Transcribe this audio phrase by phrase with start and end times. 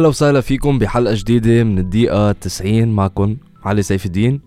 [0.00, 4.40] واهلا وسهلا فيكم بحلقة جديدة من الدقيقة 90 معكم علي سيف الدين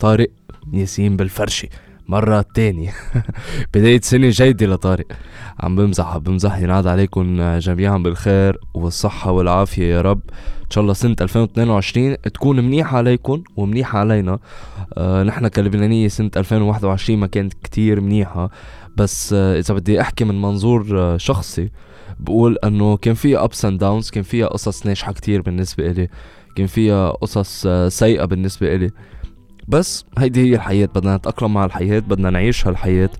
[0.00, 0.28] طارق
[0.72, 1.68] ياسين بالفرشة
[2.08, 2.92] مرة تانية.
[3.74, 5.06] بداية سنة جيدة لطارق.
[5.60, 10.20] عم بمزح عم بمزح ينعاد عليكم جميعا بالخير والصحة والعافية يا رب.
[10.64, 14.38] إن شاء الله سنة 2022 تكون منيحة عليكم ومنيحة علينا.
[14.98, 18.50] آه نحن كلبنانية سنة 2021 ما كانت كتير منيحة.
[18.96, 21.70] بس آه إذا بدي أحكي من منظور آه شخصي
[22.20, 26.08] بقول إنه كان فيها ups and downs كان فيها قصص ناجحة كتير بالنسبة إلي
[26.56, 28.90] كان فيها قصص آه سيئة بالنسبة إلي.
[29.68, 33.10] بس هيدي هي الحياة بدنا نتأقلم مع الحياة بدنا نعيش هالحياة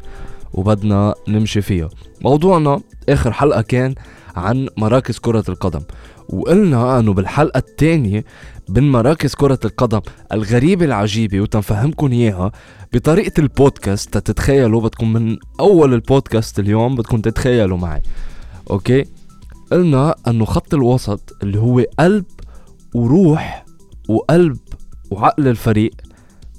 [0.53, 1.89] وبدنا نمشي فيها.
[2.21, 3.95] موضوعنا آخر حلقة كان
[4.37, 5.81] عن مراكز كرة القدم.
[6.29, 8.25] وقلنا إنه بالحلقة الثانية
[8.69, 10.01] من مراكز كرة القدم
[10.33, 12.53] الغريبة العجيبة وتنفهمكم إياها
[12.93, 14.19] بطريقة البودكاست.
[14.19, 18.03] تتخيلوا بدكم من أول البودكاست اليوم بدكم تتخيلوا معي.
[18.71, 19.05] أوكي؟
[19.73, 22.25] قلنا إنه خط الوسط اللي هو قلب
[22.95, 23.65] وروح
[24.09, 24.59] وقلب
[25.11, 25.91] وعقل الفريق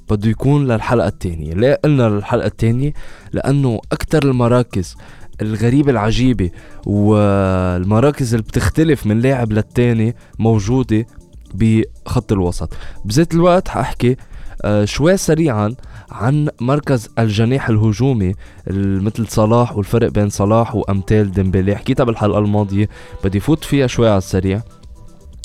[0.09, 2.93] بده يكون للحلقة الثانية ليه قلنا للحلقة الثانية
[3.31, 4.95] لأنه أكتر المراكز
[5.41, 6.49] الغريبة العجيبة
[6.85, 11.07] والمراكز اللي بتختلف من لاعب للتاني موجودة
[11.53, 12.73] بخط الوسط.
[13.05, 14.15] بذات الوقت حأحكي
[14.61, 15.75] آه شوي سريعا
[16.11, 18.33] عن مركز الجناح الهجومي
[18.77, 22.89] مثل صلاح والفرق بين صلاح وأمثال ديمبلي حكيتها بالحلقة الماضية
[23.23, 24.61] بدي فوت فيها شوي على السريع.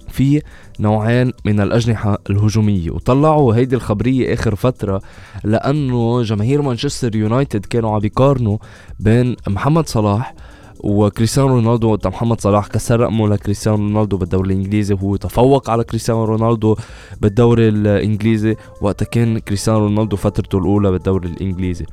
[0.08, 0.42] في
[0.80, 5.02] نوعين من الأجنحة الهجومية وطلعوا هيدي الخبرية آخر فترة
[5.44, 8.58] لأنه جماهير مانشستر يونايتد كانوا عم يقارنوا
[9.00, 10.34] بين محمد صلاح
[10.84, 16.24] وكريستيانو رونالدو وقت محمد صلاح كسر رقمه لكريستيانو رونالدو بالدوري الإنجليزي وهو تفوق على كريستيانو
[16.24, 16.76] رونالدو
[17.20, 21.86] بالدوري الإنجليزي وقتها كان كريستيانو رونالدو فترته الأولى بالدوري الإنجليزي.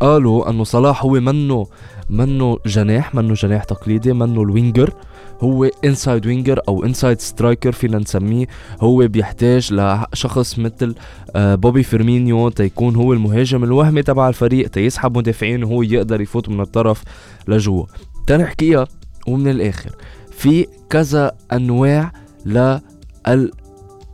[0.00, 1.66] فقالوا أنه صلاح هو منه
[2.10, 4.94] منه جناح منه جناح تقليدي منه ال winger.
[5.40, 8.46] هو inside winger أو inside striker فينا نسميه.
[8.80, 10.94] هو بيحتاج لشخص مثل
[11.36, 16.60] آه، بوبي فيرمينيو تيكون هو المهاجم الوهمي تبع الفريق تيسحب مدافعين وهو يقدر يفوت من
[16.60, 17.02] الطرف
[17.48, 17.84] لجوا.
[18.26, 18.86] تنحكيها
[19.26, 19.90] ومن الآخر.
[20.30, 22.12] في كذا أنواع
[22.46, 23.50] لل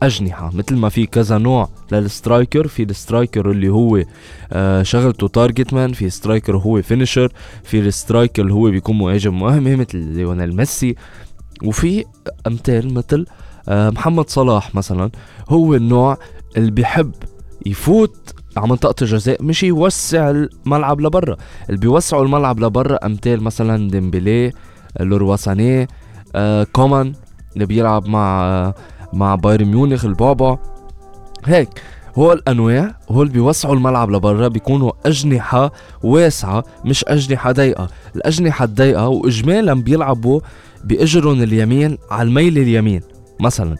[0.03, 2.67] أجنحة مثل ما في كذا نوع لل striker.
[2.67, 4.03] في ال striker اللي هو
[4.53, 7.31] آه شغلته target man في striker هو finisher
[7.63, 10.95] في ال striker اللي هو بيكون مهاجم مهم مثل ليونيل ميسي.
[11.63, 12.05] وفي
[12.47, 13.25] أمثال مثل
[13.69, 15.09] آه محمد صلاح مثلا.
[15.49, 16.17] هو النوع
[16.57, 17.11] اللي بيحب
[17.65, 21.37] يفوت على منطقة الجزاء مش يوسع الملعب لبرا.
[21.69, 24.51] اللي بيوسعوا الملعب لبرا أمثال مثلا ديمبلي
[24.99, 25.87] ليروي ساني
[26.35, 27.13] آه كومان
[27.53, 28.73] اللي بيلعب مع
[29.13, 30.57] مع بايرن ميونخ البعبع
[31.45, 31.69] هيك
[32.17, 35.71] هو الأنواع هول بيوسعوا الملعب لبرا بيكونوا أجنحة
[36.03, 37.87] واسعة مش أجنحة ضيقة.
[38.15, 40.39] الأجنحة الضيقة واجمالا بيلعبوا
[40.83, 43.01] بإجرهم اليمين على الميل اليمين.
[43.39, 43.75] مثلا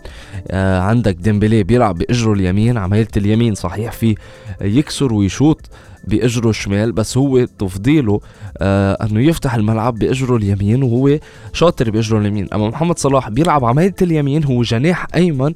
[0.48, 4.16] آه عندك ديمبلي بيلعب بإجره اليمين عمليه اليمين صحيح في
[4.62, 5.70] يكسر ويشوط.
[6.08, 8.20] بأجره الشمال بس هو تفضيله
[8.58, 11.20] آه إنه يفتح الملعب بأجره اليمين وهو
[11.54, 12.48] شاطر بأجره اليمين.
[12.54, 15.54] أما محمد صلاح بيلعب عمليه اليمين هو جناح أيمن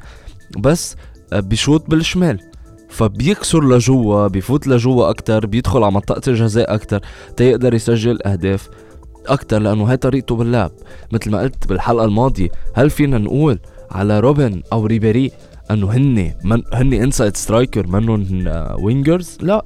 [0.57, 0.95] بس
[1.33, 2.39] آه بيشوط بالشمال.
[2.89, 7.01] فبيكسر لجوا بيفوت لجوا أكتر بيدخل على منطقة الجزاء أكتر
[7.37, 8.69] تيقدر يسجل أهداف
[9.27, 10.71] أكتر لأنه هاي طريقته باللعب.
[11.11, 13.59] مثل ما قلت بالحلقة الماضية هل فينا نقول
[13.91, 15.31] على روبن أو ريبيري
[15.71, 18.47] إنه هن من هن inside strikers منهم
[18.79, 19.65] wingers لا.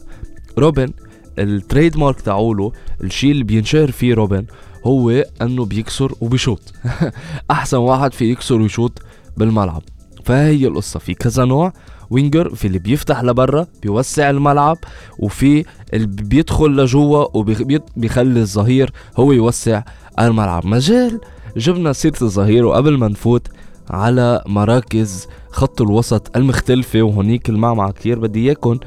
[0.57, 0.91] روبن
[1.39, 2.71] ال trademark تاعوله
[3.03, 4.45] الشيء اللي بينشهر فيه روبن
[4.85, 5.09] هو
[5.41, 6.73] إنه بيكسر وبيشوط
[7.51, 9.01] أحسن واحد في يكسر ويشوط
[9.37, 9.83] بالملعب.
[10.25, 10.99] فهي القصة.
[10.99, 11.73] في كذا نوع
[12.09, 14.77] وينجر في اللي بيفتح لبرا بيوسع الملعب
[15.19, 19.83] وفي اللي بيدخل لجوا وبيخلي الظهير هو يوسع
[20.19, 20.65] الملعب.
[20.65, 21.19] مجال
[21.57, 23.47] جبنا سيرة الظهير وقبل ما نفوت
[23.89, 28.79] على مراكز خط الوسط المختلفة وهونيك المعمعة كتير بدي اياكم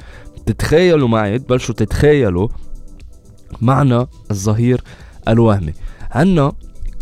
[0.47, 2.49] تتخيلوا معي تبلشوا تتخيلوا
[3.61, 4.83] معنى الظهير
[5.29, 5.73] الوهمي.
[6.11, 6.53] عنا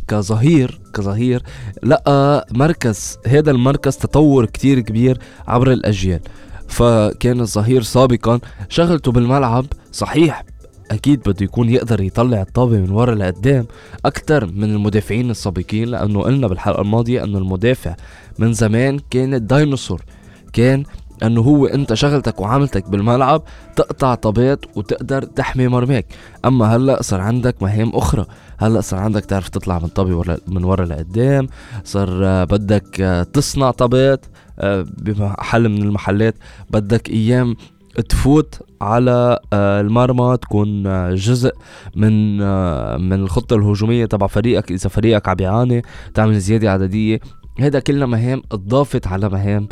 [0.08, 1.42] كظهير كظهير
[1.82, 6.20] لقى مركز هذا المركز تطور كتير كبير عبر الأجيال.
[6.68, 10.44] فكان الظهير سابقا شغلته بالملعب صحيح
[10.90, 13.66] أكيد بده يكون يقدر يطلع الطابة من ورا لقدام
[14.04, 17.96] أكثر من المدافعين السابقين لأنه قلنا بالحلقة الماضية إنه المدافع
[18.38, 20.02] من زمان كان الديناصور
[20.52, 20.84] كان
[21.22, 23.42] أنه هو أنت شغلتك وعملتك بالملعب
[23.76, 26.06] تقطع طابات وتقدر تحمي مرماك
[26.44, 28.26] أما هلأ صار عندك مهام أخرى.
[28.58, 31.46] هلأ صار عندك تعرف تطلع من طابه من ورا لقدام
[31.84, 32.96] صار بدك
[33.32, 34.26] تصنع طابات
[34.58, 36.34] آه، بمحل من المحلات.
[36.70, 37.56] بدك أيام
[38.08, 41.52] تفوت على آه، المرمى تكون آه، جزء
[41.96, 42.36] من
[43.00, 44.72] من الخطة الهجومية تبع فريقك.
[44.72, 45.82] إذا فريقك عم بيعاني
[46.14, 47.20] تعمل زيادة عددية.
[47.60, 49.68] هذا كلها مهام اضافت على مهام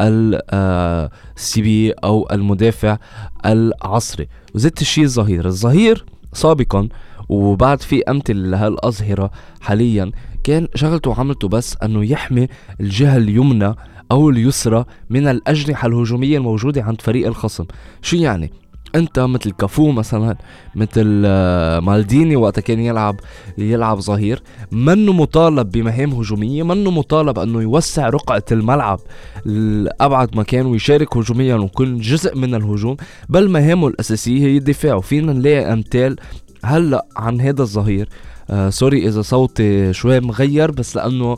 [0.00, 2.98] السي بي أو المدافع
[3.46, 4.28] العصري.
[4.54, 5.46] وزدت الشيء الظهير.
[5.46, 6.88] الظهير سابقا
[7.28, 10.10] وبعد في أمثلة لهالأظهرة حاليا
[10.44, 12.48] كان شغلته وعملته بس أنه يحمي
[12.80, 13.74] الجهة اليمنى
[14.12, 17.64] أو اليسرى من الأجنحة الهجومية الموجودة عند فريق الخصم.
[18.02, 18.52] شو يعني؟
[18.94, 20.36] أنت مثل كافو مثلا
[20.74, 23.20] مثل آه، مالديني وقت كان يلعب
[23.58, 24.42] يلعب ظهير.
[24.72, 29.00] منه مطالب بمهام هجومية؟ منه مطالب أنه يوسع رقعة الملعب
[29.44, 32.96] لأبعد مكان ويشارك هجوميا ويكون جزء من الهجوم؟
[33.28, 34.94] بل مهامه الأساسية هي الدفاع.
[34.94, 36.16] وفينا نلاقي أمثال
[36.64, 38.08] هلأ عن هذا الظهير.
[38.50, 41.36] آه sorry إذا صوتي شوي مغير بس لأنه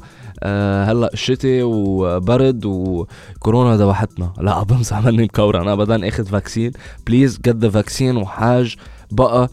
[0.88, 4.32] هلا الشتاء وبرد وكورونا ذبحتنا.
[4.38, 6.72] لا بمزح مني مكورة أنا ابدا آخذ vaccine.
[7.06, 8.76] please جد vaccine وحاج.
[9.10, 9.48] بقى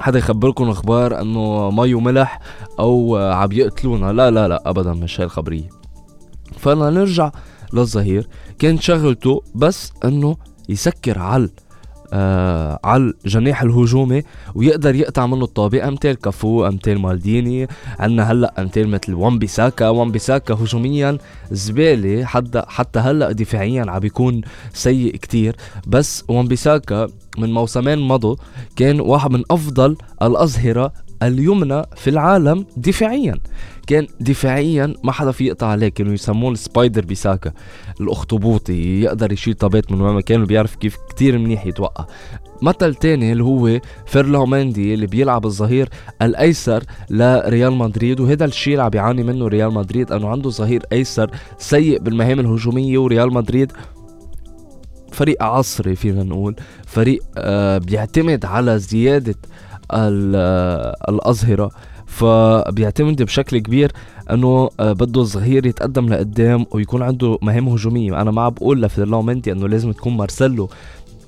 [0.00, 2.40] حدا يخبركم أخبار إنه مي وملح
[2.78, 5.68] أو عم يقتلونا؟ لا لا لا ابدا مش هاي الخبرية.
[6.58, 7.32] فانا نرجع
[7.72, 8.28] للظهير.
[8.58, 10.36] كان شغلته بس إنه
[10.68, 11.48] يسكر على
[12.12, 14.22] آه على الجناح الهجومي
[14.54, 15.84] ويقدر يقطع منه الطابق.
[15.84, 17.68] أمثال كافو أمثال مالديني.
[17.98, 19.88] عندنا هلأ أمثال مثل وان بيساكا.
[19.88, 21.18] وان بيساكا هجوميا
[21.50, 24.40] زبالة حتى حتى هلأ دفاعيا عم بيكون
[24.72, 25.56] سيء كتير.
[25.86, 27.08] بس وان بيساكا
[27.38, 28.36] من موسمين مضوا
[28.76, 30.92] كان واحد من أفضل الاظهره
[31.22, 33.34] اليمنى في العالم دفاعيا.
[33.86, 37.52] كان دفاعيا ما حدا في يقطع عليه كانوا يسموه ال spider بيساكا.
[38.00, 42.06] الاخطبوطي يقدر يشيل طابات من وين ما كان وبيعرف كيف كتير منيح يتوقع.
[42.62, 45.88] مثل تاني اللي هو فيرلاند ميندي اللي بيلعب الظهير
[46.22, 51.30] الأيسر لريال مدريد وهذا الشيء اللي عم بيعاني منه ريال مدريد إنه عنده ظهير أيسر
[51.58, 53.72] سيء بالمهام الهجومية وريال مدريد
[55.12, 56.56] فريق عصري فينا نقول
[56.86, 59.69] فريق آه بيعتمد على زيادة آه،
[61.08, 61.70] الأظهرة.
[62.06, 63.92] فبيعتمد بشكل كبير
[64.30, 68.20] إنه آه، بده الظهير يتقدم لقدام ويكون عنده مهام هجومية.
[68.20, 70.70] أنا ما بقول لفيرلاند إنه لازم تكون مارسيلو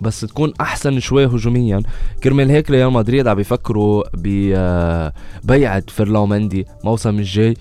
[0.01, 1.83] بس تكون أحسن شوي هجوميا.
[2.25, 7.55] كرمال هيك ريال مدريد عم بيفكروا ببيعة آه، فيرلاند ميندي موسم الجاي.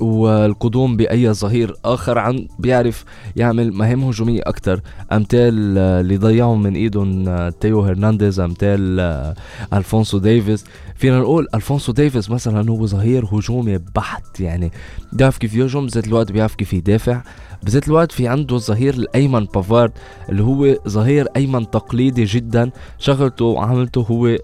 [0.00, 3.04] والقدوم بأي ظهير آخر عن بيعرف
[3.36, 4.80] يعمل مهام هجومية أكثر
[5.12, 9.34] أمثال آه، اللي ضيعهم من إيدهم آه، تيو هرنانديز أمثال آه،
[9.72, 10.64] ألفونسو ديفيز
[10.94, 14.72] فينا نقول ألفونسو ديفيز مثلا هو ظهير هجومي بحت يعني
[15.12, 17.22] بيعرف كيف يهجم بذات الوقت بيعرف كيف يدافع.
[17.62, 19.92] بذات الوقت في عنده الظهير الأيمن بافارد
[20.28, 22.70] اللي هو ظهير أيمن تقليدي جدا.
[22.98, 24.36] شغلته وعملته هو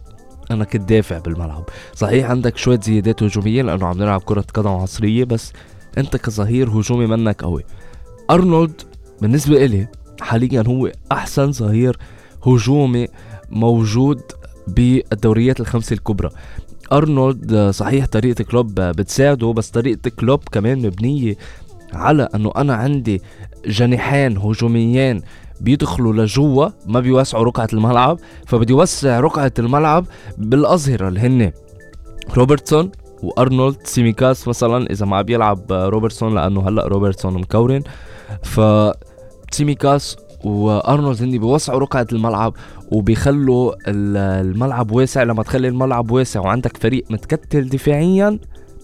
[0.51, 1.65] انك تدافع بالملعب.
[1.95, 5.53] صحيح عندك شوية زيادات هجومية لأنه عم نلعب كرة قدم عصرية بس
[5.99, 7.65] أنت كظهير هجومي منك قوي.
[8.31, 8.83] أرنولد
[9.23, 9.89] بالنسبة إلي
[10.21, 11.99] حاليا هو أحسن ظهير
[12.47, 13.09] هجومي
[13.51, 14.21] موجود
[14.69, 16.31] بالدوريات الخمسة الكبرى.
[16.93, 21.37] أرنولد صحيح طريقة كلوب بتساعده بس طريقة كلوب كمان مبنية
[21.93, 23.23] على أنه أنا عندي
[23.67, 25.23] جناحين هجوميين
[25.61, 30.07] بيدخلوا لجوا ما بيوسعوا رقعة الملعب فبدي يوسع رقعة الملعب
[30.39, 31.53] بالأظهرة اللي هن
[32.37, 32.91] روبرتسون
[33.23, 37.83] وأرنولد سيميكاس مثلا إذا ما بيلعب روبرتسون لأنه هلأ روبرتسون مكورن
[38.43, 38.61] ف
[39.51, 42.55] سيميكاس وأرنولد هني بيوسعوا رقعة الملعب
[42.93, 45.23] وبيخلوا الملعب واسع.
[45.23, 48.39] لما تخلي الملعب واسع وعندك فريق متكتل دفاعيا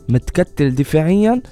[0.09, 1.43] متكتل دفاعيا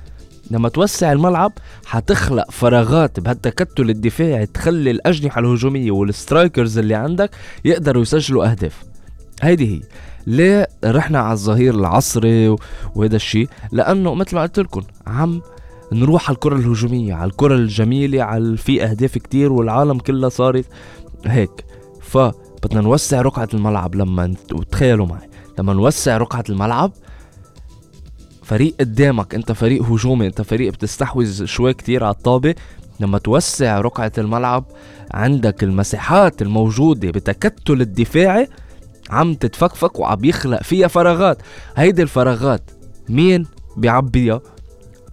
[0.51, 1.53] لما توسع الملعب
[1.87, 7.31] حتخلق فراغات بهالتكتل الدفاعي تخلي الأجنحة الهجومية وال strikers اللي عندك
[7.65, 8.85] يقدروا يسجلوا أهداف.
[9.43, 9.81] هيدي هي.
[10.27, 12.57] ليه رحنا على الظهير العصري
[12.95, 15.43] وهذا الشيء لأنه مثل ما قلت لكم عم
[15.93, 20.65] نروح على الكرة الهجومية على الكرة الجميلة على في أهداف كتير والعالم كلها صارت
[21.27, 21.65] هيك.
[22.01, 26.93] فبدنا نوسع رقعة الملعب لما وتخيلوا معي لما نوسع رقعة الملعب
[28.45, 32.55] فريق قدامك انت فريق هجومي انت فريق بتستحوذ شوي كتير على الطابة.
[33.01, 34.65] لما توسع رقعة الملعب
[35.15, 38.49] عندك المساحات الموجودة بتكتل الدفاعي
[39.11, 41.39] عم تتفكفك وعم يخلق فيها فراغات.
[41.77, 42.71] هيدي الفراغات
[43.09, 43.47] مين
[43.77, 44.41] بيعبيها؟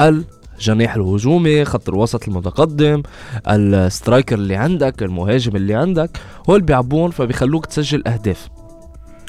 [0.01, 3.03] الجناح الهجومي خط الوسط المتقدم
[3.47, 6.17] السترايكر اللي عندك المهاجم اللي عندك.
[6.49, 8.47] هول بيعبون فبيخلوك تسجل أهداف.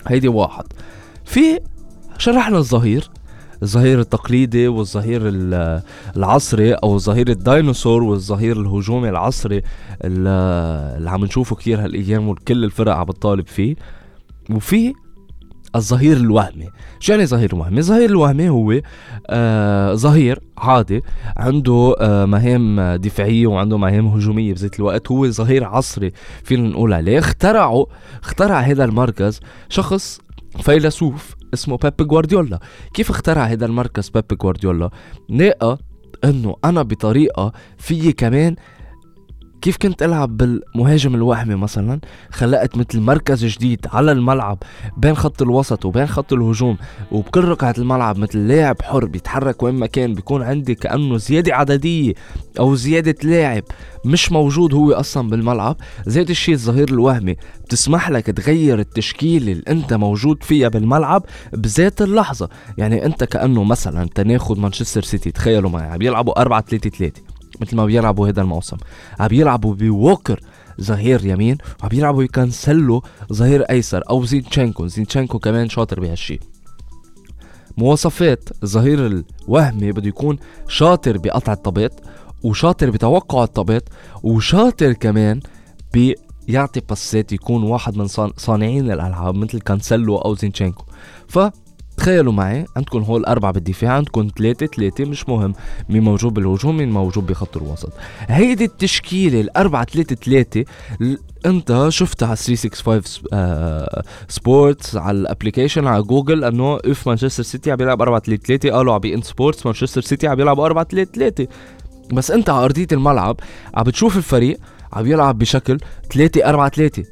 [0.06, 0.64] هيدي واحد.
[1.24, 1.60] في
[2.18, 3.10] شرحنا الظهير.
[3.62, 5.20] الظهير التقليدي والظهير
[6.16, 9.62] العصري أو الظهير الديناصور والظهير الهجومي العصري
[10.04, 13.74] اللي عم نشوفه كثير هالأيام وكل الفرق عم بتطالب فيه.
[14.50, 14.92] وفي
[15.76, 16.68] الظهير الوهمي.
[17.00, 18.80] شو يعني ظهير وهمي الظهير الوهمي هو
[19.30, 21.02] آه ظهير عادي
[21.36, 25.10] عنده آه مهام دفاعية وعنده مهام هجومية بذات الوقت.
[25.10, 26.12] هو ظهير عصري
[26.44, 27.18] فينا نقول عليه.
[27.18, 27.86] اخترعوا
[28.22, 30.20] اخترع هذا المركز شخص
[30.60, 32.58] فيلسوف اسمه بيب جوارديولا.
[32.94, 34.90] كيف اخترع هذا المركز بيب جوارديولا؟
[35.28, 35.78] لقى
[36.24, 38.56] إنه أنا بطريقة في كمان
[39.62, 42.00] كيف كنت ألعب بالمهاجم الوهمي مثلا؟
[42.30, 44.58] خلقت مثل مركز جديد على الملعب
[44.96, 46.76] بين خط الوسط وبين خط الهجوم
[47.12, 52.12] وبكل رقعة الملعب مثل لاعب حر بيتحرك وين ما كان بيكون عندي كأنه زيادة عددية
[52.58, 53.62] أو زيادة لاعب
[54.04, 55.76] مش موجود هو أصلا بالملعب.
[56.06, 62.48] زيت الشيء الظهير الوهمي بتسمح لك تغير التشكيلة اللي أنت موجود فيها بالملعب بذات اللحظة.
[62.78, 67.22] يعني أنت كأنه مثلا تناخد مانشستر سيتي تخيلوا معي عم يلعبوا 4 3 3
[67.62, 68.76] مثل ما بيلعبوا هذا الموسم.
[69.20, 70.40] عم بيلعبوا بووكر
[70.80, 73.00] ظهير يمين وعم بيلعبوا بكانسيلو
[73.32, 74.86] ظهير أيسر أو زينتشينكو.
[74.86, 76.40] زينتشينكو كمان شاطر بهالشي.
[77.76, 80.38] مواصفات الظهير الوهمي بده يكون
[80.68, 82.00] شاطر بقطع الطابات
[82.42, 83.88] وشاطر بتوقع الطابات
[84.22, 85.40] وشاطر كمان
[85.92, 90.84] بيعطي باسات يكون واحد من صانعين الألعاب مثل كانسلو أو زينتشينكو.
[91.28, 91.38] ف
[91.96, 95.52] تخيلوا معي عندكم هول أربعة بالدفاع عندكم ثلاثة ثلاثة مش مهم
[95.88, 97.92] مين موجود بالهجوم مين موجود بخط الوسط.
[98.28, 100.64] هيدي التشكيلة الأربعة ثلاثة ثلاثة
[101.46, 103.86] أنت شفتها على 365
[104.28, 108.70] سبورتس على ال application على جوجل إنه if مانشستر سيتي عم بيلعب 4 3 3
[108.70, 111.46] قالوا على بي ان سبورتس مانشستر سيتي عم بيلعب 4 3 3
[112.12, 113.40] بس أنت على أرضية الملعب
[113.74, 114.58] عم بتشوف الفريق
[114.92, 115.78] عم يلعب بشكل
[116.12, 117.04] 3 4 3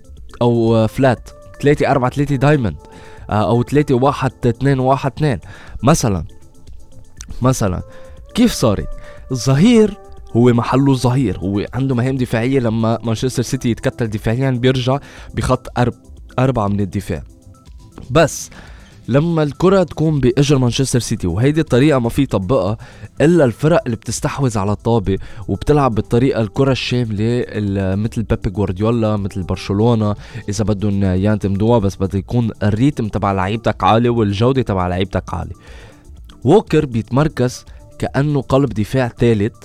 [0.43, 1.31] أو flat
[1.63, 5.39] 3 4 3 diamond آه، أو 3 1 2 1 2
[5.83, 6.25] مثلا
[7.43, 7.83] مثلا
[8.35, 8.89] كيف صارت؟
[9.33, 9.99] الظهير
[10.37, 14.99] هو محله ظهير هو عنده مهام دفاعية لما مانشستر سيتي يتكتل دفاعيا بيرجع
[15.35, 15.95] بخط أرب
[16.39, 17.23] أربعة من الدفاع.
[18.11, 18.51] بس
[19.11, 22.77] لما الكرة تكون بإجر مانشستر سيتي وهيدي الطريقة ما في يطبقها
[23.21, 27.45] إلا الفرق اللي بتستحوذ على الطابة وبتلعب بالطريقة الكرة الشاملة
[27.97, 30.15] مثل بيب جوارديولا مثل برشلونة.
[30.49, 35.55] إذا بدهم ينتمدوها بس بده يكون الريتم تبع لعيبتك عالي والجودة تبع لعيبتك عالي.
[36.45, 37.65] ووكر بيتمركز
[37.99, 39.57] كأنه قلب دفاع ثالث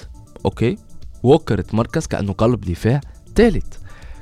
[0.46, 0.78] أوكي؟
[1.24, 3.02] ووكر تمركز كأنه قلب دفاع
[3.36, 3.66] ثالث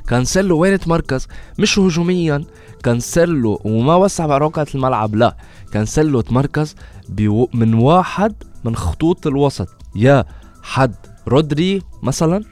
[0.07, 1.27] كانسيلو وين تمركز
[1.59, 2.43] مش هجوميا.
[2.83, 5.37] كانسيلو وما وسع برقعة الملعب لا.
[5.71, 6.75] كانسيلو تمركز
[7.09, 8.33] بيو من واحد
[8.63, 9.67] من خطوط الوسط.
[9.95, 10.25] يا
[10.63, 10.95] حد
[11.27, 12.43] رودري مثلا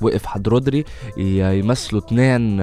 [0.00, 0.84] وقف حد رودري
[1.16, 2.58] يمثلوا اثنين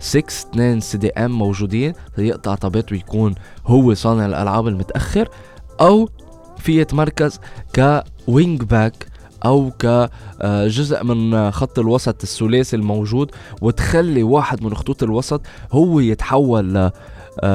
[0.00, 3.34] 6 اثنين CDM موجودين يقطع طابات ويكون
[3.66, 5.28] هو صانع الألعاب المتأخر.
[5.80, 6.08] أو
[6.58, 7.40] في يتمركز
[7.74, 9.06] ك wing back
[9.44, 13.30] أو كجزء من خط الوسط الثلاثي الموجود
[13.62, 15.42] وتخلي واحد من خطوط الوسط
[15.72, 16.90] هو يتحول ل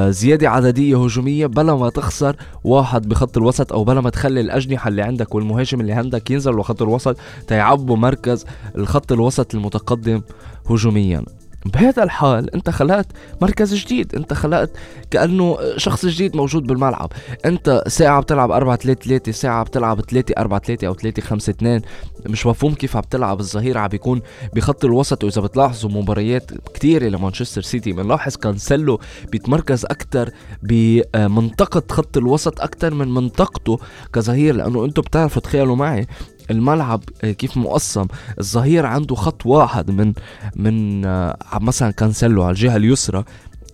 [0.08, 5.02] زيادة عددية هجومية بلا ما تخسر واحد بخط الوسط أو بلا ما تخلي الأجنحة اللي
[5.02, 7.16] عندك والمهاجم اللي عندك ينزلوا خط الوسط
[7.46, 10.22] تيعبوا مركز الخط الوسط المتقدم
[10.70, 11.24] هجوميا.
[11.68, 13.06] بهذا الحال انت خلقت
[13.40, 14.70] مركز جديد انت خلقت
[15.10, 17.12] كأنه شخص جديد موجود بالملعب.
[17.44, 21.82] انت ساعة بتلعب 4 3 3 ساعة بتلعب 3 4 3 أو 3 5 2
[22.26, 24.22] مش مفهوم كيف عم تلعب الظهير عم بيكون
[24.54, 25.24] بخط الوسط.
[25.24, 29.00] وإذا بتلاحظوا مباريات كثيره لمانشستر سيتي بنلاحظ كانسلو
[29.32, 30.30] بيتمركز أكثر
[30.62, 33.78] بمنطقة خط الوسط أكثر من منطقته
[34.12, 36.06] كظهير لأنه أنتم بتعرفوا تخيلوا معي
[36.50, 38.06] الملعب آه، كيف مقسم.
[38.38, 40.12] الظهير عنده خط واحد من
[40.56, 43.24] من آه، مثلا كانسلو على الجهة اليسرى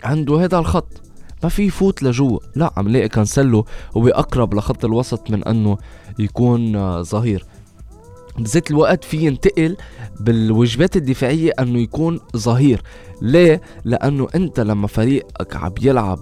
[0.04, 1.02] عنده هذا الخط.
[1.42, 2.38] ما في يفوت لجوا.
[2.56, 5.78] لا عم لاقي كانسلو هو أقرب لخط الوسط من أنه
[6.18, 7.44] يكون آه، ظهير.
[8.38, 9.76] بذات الوقت في ينتقل
[10.20, 12.82] بالوجبات الدفاعية أنه يكون ظهير.
[13.22, 16.18] ليه؟ لأنه أنت لما فريقك عم يلعب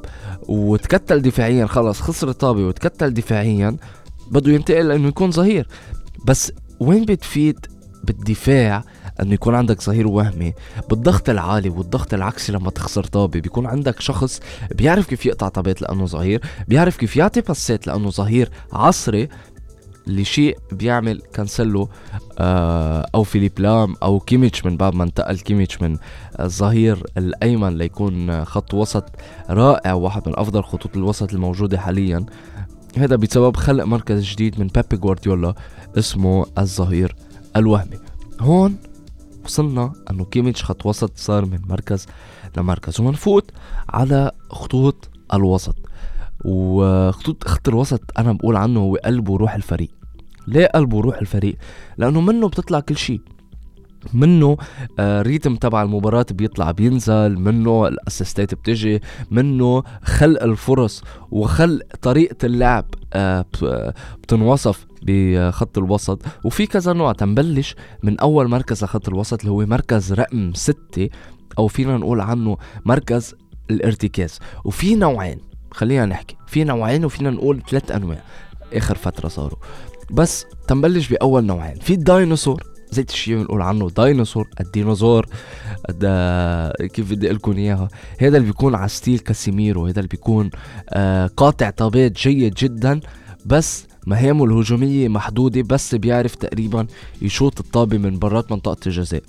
[0.49, 3.77] وتكتل دفاعيا خلص خسر طابة وتكتل دفاعيا
[4.31, 5.69] بده ينتقل لأنه يكون ظهير.
[6.25, 7.67] بس وين بتفيد
[8.05, 8.85] بالدفاع
[9.23, 10.53] إنه يكون عندك ظهير وهمي؟
[10.91, 14.41] بالضغط العالي والضغط العكسي لما تخسر طابة بيكون عندك شخص
[14.75, 19.29] بيعرف كيف يقطع طابات لأنه ظهير بيعرف كيف يعطي باسات لأنه ظهير عصري
[20.07, 21.89] الشيء بيعمله كانسلو
[22.39, 25.97] آه أو فيليب لام أو كيميتش من باب ما انتقل كيميتش من
[26.41, 29.05] الظهير الأيمن ليكون خط وسط
[29.51, 32.27] رائع واحد من أفضل خطوط الوسط الموجودة حاليا.
[32.97, 35.55] هذا بسبب خلق مركز جديد من بيبي جوارديولا.
[35.99, 37.17] اسمه الظهير
[37.57, 37.99] الوهمي.
[38.41, 38.77] هون
[39.45, 42.07] وصلنا انه كيميتش خط وسط صار من مركز
[42.57, 43.01] لمركز.
[43.01, 43.51] ومنفوت
[43.89, 45.77] على خطوط الوسط.
[46.45, 49.91] وخطوط خط الوسط أنا بقول عنه هو قلب وروح الفريق.
[50.47, 51.57] ليه قلب وروح الفريق؟
[51.99, 53.21] لأنه منه بتطلع كل شيء
[54.15, 54.57] منه
[54.99, 62.85] آه ريتم تبع المباراة بيطلع بينزل منه الاسيستات بتجي منه خلق الفرص وخلق طريقة اللعب
[63.13, 63.45] آه
[64.23, 66.23] بتنوصف بخط الوسط.
[66.45, 71.09] وفي كذا نوع تنبلش من أول مركز لخط الوسط اللي هو مركز رقم ستة
[71.59, 73.35] أو فينا نقول عنه مركز
[73.71, 74.39] الارتكاز.
[74.65, 75.39] وفي نوعين
[75.71, 78.23] خلينا نحكي في نوعين وفينا نقول ثلاث أنواع
[78.73, 79.59] آخر فترة صاروا.
[80.11, 82.63] بس تنبلش بأول نوعين في ال dinosaur
[82.93, 83.91] زي الشيء بنقول عنه.
[83.91, 85.27] dinosaur الديناصور
[86.93, 87.89] كيف بدي لكم إياها.
[88.21, 90.51] هذا اللي بيكون على style كاسيميرو هذا اللي بيكون
[90.91, 93.01] آه قاطع طابات جيد جدا
[93.47, 96.87] بس مهامه الهجومية محدودة بس بيعرف تقريبا
[97.23, 99.23] يشوط الطابة من برات منطقة الجزاء.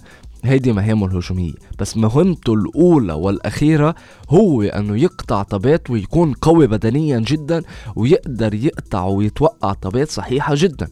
[0.44, 1.54] هيدي مهامه الهجومية.
[1.80, 3.96] بس مهمته الأولى والأخيرة
[4.30, 7.64] هو أنه يقطع طابات ويكون قوي بدنيا جدا
[7.96, 10.88] ويقدر يقطع ويتوقع طابات صحيحة جدا.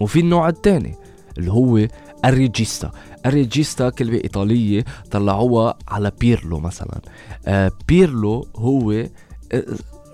[0.00, 0.94] وفي النوع الثاني
[1.38, 1.88] اللي هو
[2.24, 2.90] ال regista
[3.26, 7.00] ال regista كلمة إيطالية طلعوها على بيرلو مثلا.
[7.46, 9.08] آه بيرلو هو آه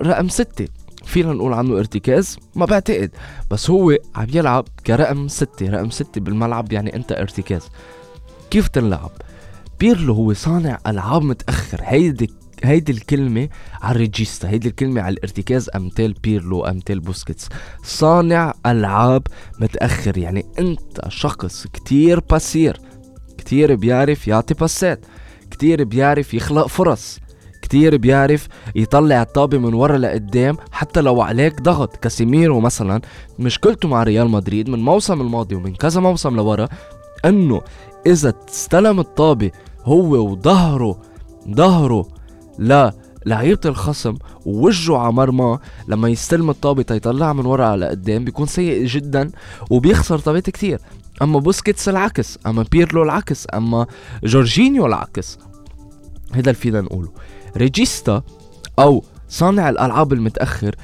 [0.02, 0.68] رقم ستة.
[1.04, 3.10] فينا نقول عنه إرتكاز ما بعتقد.
[3.50, 5.70] بس هو عم يلعب كرقم ستة.
[5.70, 7.62] رقم ستة بالملعب يعني أنت إرتكاز.
[8.50, 9.10] كيف تنلعب؟
[9.80, 11.80] بيرلو هو صانع ألعاب متأخر.
[11.82, 12.30] هيدي
[12.64, 13.48] هيدي الكلمة
[13.82, 17.48] على ال regista هيدي الكلمة على الارتكاز أمثال بيرلو أمثال بوسكيتس.
[17.84, 19.22] صانع ألعاب
[19.60, 22.80] متأخر يعني أنت شخص كتير passeur
[23.38, 25.06] كتير بيعرف يعطي باسات
[25.50, 27.18] كتير بيعرف يخلق فرص
[27.62, 31.96] كتير بيعرف يطلع الطابة من ورا لقدام حتى لو عليك ضغط.
[31.96, 33.00] كاسيميرو مثلا
[33.38, 36.68] مشكلته مع ريال مدريد من موسم الماضي ومن كذا موسم لورا
[37.24, 37.62] إنه
[38.06, 39.50] إذا استلم الطابة
[39.84, 41.00] هو وظهره
[41.50, 42.08] ظهره
[43.26, 44.14] لعيبة الخصم
[44.46, 45.58] ووجهه على مرمى
[45.88, 49.30] لما يستلم الطابة تيطلعها من ورا على قدام بيكون سيء جدا
[49.70, 50.80] وبيخسر طابات كتير.
[51.22, 53.86] أما بوسكيتس العكس أما بيرلو العكس أما
[54.24, 55.38] جورجينيو العكس.
[56.32, 57.08] هذا اللي فينا نقوله.
[57.56, 58.22] regista
[58.78, 60.74] أو صانع الألعاب المتأخر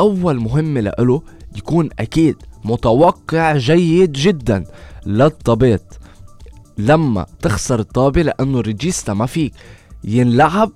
[0.00, 1.22] أول مهمة له
[1.56, 4.64] يكون أكيد متوقع جيد جدا
[5.06, 5.94] للطابات.
[6.78, 9.52] لما تخسر الطابة لأنه ال regista ما فيك
[10.04, 10.70] ينلعب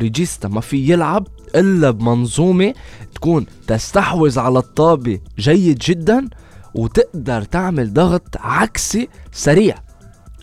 [0.00, 2.74] regista ما في يلعب إلا بمنظومة
[3.14, 6.28] تكون تستحوذ على الطابة جيد جدا
[6.74, 9.74] وتقدر تعمل ضغط عكسي سريع.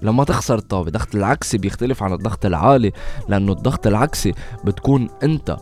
[0.01, 2.91] لما تخسر الطابة الضغط العكسي بيختلف عن الضغط العالي
[3.29, 4.33] لأنه الضغط العكسي
[4.65, 5.57] بتكون أنت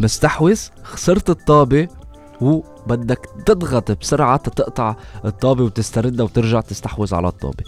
[0.00, 1.88] مستحوذ خسرت الطابة
[2.40, 7.64] وبدك تضغط بسرعة تقطع الطابة وتستردها وترجع تستحوذ على الطابة.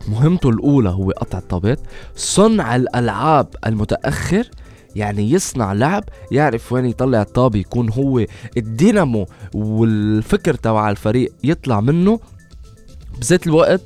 [0.00, 1.80] فمهمته الأولى هو قطع الطابات.
[2.16, 4.50] صنع الألعاب المتأخر
[4.96, 8.24] يعني يصنع لعب يعرف وين يطلع الطابة يكون هو
[8.56, 12.20] الدينامو والفكر تبع الفريق يطلع منه.
[13.20, 13.82] بذات الوقت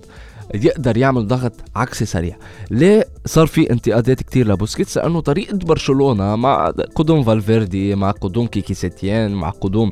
[0.54, 2.37] يقدر يعمل ضغط عكسي سريع.
[2.70, 8.74] ليه صار في انتقادات كتير لبوسكيتس؟ لأنه طريقة برشلونة مع قدوم فالفيردي مع قدوم كيكي
[8.74, 9.90] سيتيان مع قدوم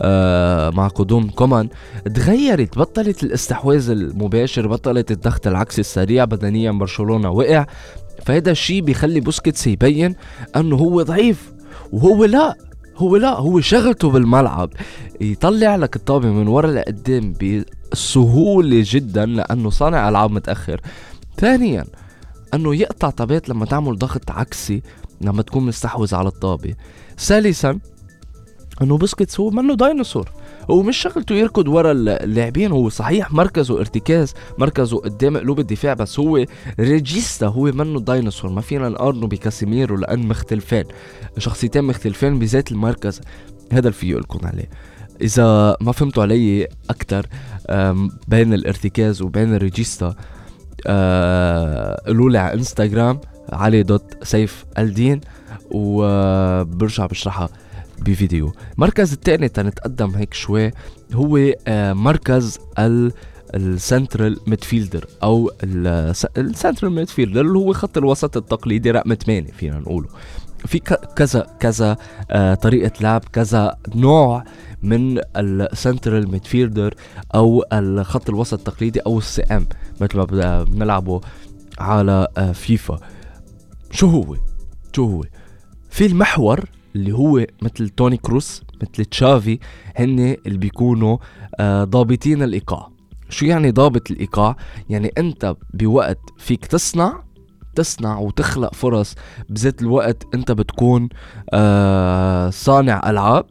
[0.00, 1.68] آه مع قدوم كومان
[2.14, 7.66] تغيرت بطلت الاستحواذ المباشر بطلت الضغط العكسي السريع بدنيا برشلونة وقع.
[8.24, 10.14] فهذا الشيء بيخلي بوسكيتس يبين
[10.56, 11.52] أنه هو ضعيف
[11.92, 12.56] وهو لا
[12.96, 14.70] هو لا هو شغلته بالملعب.
[15.20, 17.32] يطلع لك الطابة من ورا لقدام
[17.92, 20.80] بسهولة جدا لأنه صانع ألعاب متأخر.
[21.36, 21.84] ثانيا
[22.54, 24.82] أنه يقطع طابات لما تعمل ضغط عكسي
[25.20, 26.74] لما تكون مستحوذ على الطابة.
[27.18, 27.78] ثالثا
[28.82, 30.30] أنه بوسكيتس هو منه ديناصور.
[30.70, 36.18] هو مش شغلته يركض ورا اللاعبين هو صحيح مركزه ارتكاز مركزه قدام قلوب الدفاع بس
[36.18, 36.44] هو
[36.80, 38.50] regista هو منه ديناصور.
[38.50, 40.84] ما فينا نقارنه بكاسيميرو لأن مختلفين.
[41.38, 43.20] شخصيتين مختلفين بذات المركز.
[43.72, 44.70] هذا اللي فيه أقول لكم عليه.
[45.22, 47.26] إذا ما فهمتوا علي أكثر
[48.28, 50.14] بين الارتكاز وبين ال regista
[52.06, 53.20] قولوا لي على إنستغرام
[53.52, 55.20] علي dot سيف الدين
[55.70, 57.48] وبرجع بشرحها
[57.98, 58.52] بفيديو.
[58.74, 60.70] المركز الثاني تنتقدم هيك شوي
[61.12, 63.12] هو آه، مركز ال
[63.54, 65.50] central midfielder أو
[66.36, 70.08] ال central midfielder اللي هو خط الوسط التقليدي رقم 8 فينا نقوله.
[70.66, 70.78] في
[71.16, 71.96] كذا كذا
[72.30, 74.44] آه، طريقة لعب كذا نوع
[74.82, 76.94] من ال central midfielder
[77.34, 79.66] أو الخط الوسط التقليدي أو ال CM
[80.00, 80.24] مثل ما
[80.64, 81.20] بنلعبه
[81.78, 82.98] على آه، فيفا.
[83.90, 84.36] شو هو؟
[84.96, 85.24] شو هو؟
[85.90, 86.64] في المحور
[86.96, 89.58] اللي هو مثل توني كروس مثل تشافي
[89.96, 91.18] هن اللي بيكونوا
[91.60, 92.88] آه ضابطين الإيقاع.
[93.28, 94.56] شو يعني ضابط الإيقاع؟
[94.90, 97.22] يعني أنت بوقت فيك تصنع
[97.74, 99.14] تصنع وتخلق فرص
[99.48, 101.08] بذات الوقت انت بتكون
[101.54, 103.46] آه صانع ألعاب.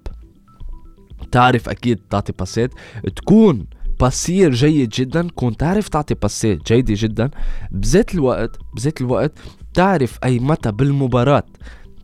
[1.32, 2.74] تعرف أكيد تعطي باسات.
[3.16, 3.66] تكون
[4.00, 7.30] passeur جيد جدا كون تعرف تعطي passes جيدة جدا.
[7.72, 9.32] بذات الوقت بذات الوقت
[9.74, 11.44] تعرف أي متى بالمباراة.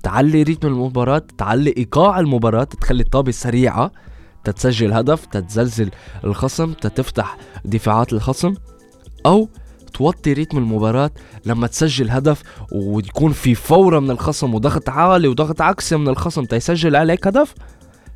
[0.04, 3.92] تعلي rythme المباراة تعلي إيقاع المباراة تخلي الطابة سريعة.
[4.44, 5.90] تتسجل هدف تتزلزل
[6.24, 8.54] الخصم تتفتح دفاعات الخصم.
[9.26, 9.50] أو
[9.96, 11.12] توطي ريتم المباراة
[11.46, 16.96] لما تسجل هدف ويكون في فورة من الخصم وضغط عالي وضغط عكسي من الخصم تيسجل
[16.96, 17.54] عليك هدف؟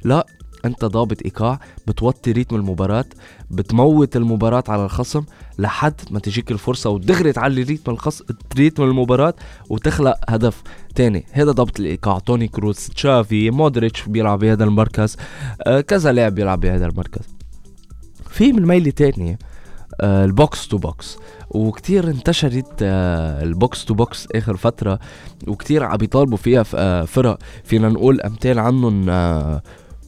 [0.03, 0.25] لا
[0.65, 3.05] أنت ضابط إيقاع بتوطي ريتم المباراة
[3.51, 5.23] بتموت المباراة على الخصم
[5.59, 8.21] لحد ما تجيك الفرصة ودغري تعلي ريتم الخص
[8.57, 9.33] ريتم المباراة
[9.69, 10.61] وتخلق هدف
[10.95, 11.25] تاني.
[11.31, 12.19] هذا ضبط الإيقاع.
[12.19, 15.17] توني كروز تشافي مودريتش بيلعب بهذا المركز
[15.67, 17.21] آه كذا لاعب بيلعب بهذا المركز.
[18.29, 19.39] في من ميلة تانية
[20.01, 21.17] آه ال box to box.
[21.49, 24.99] وكتير انتشرت ال box to box آخر فترة
[25.47, 27.37] وكتير عم بيطالبوا فيها آه فرق.
[27.63, 29.61] فينا نقول أمثال عنهم آه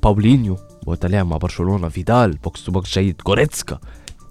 [0.04, 3.21] باولينيو وقت لعب مع برشلونة فيدال box to box جيد.
[3.21, 3.80] غوريتسكا